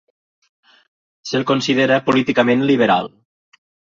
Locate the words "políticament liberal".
2.09-3.13